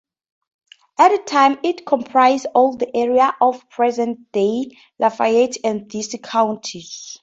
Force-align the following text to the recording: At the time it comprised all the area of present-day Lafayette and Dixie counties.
At 0.97 1.09
the 1.09 1.19
time 1.29 1.59
it 1.61 1.85
comprised 1.85 2.47
all 2.55 2.75
the 2.75 2.89
area 2.97 3.35
of 3.39 3.69
present-day 3.69 4.71
Lafayette 4.97 5.57
and 5.63 5.87
Dixie 5.87 6.17
counties. 6.17 7.17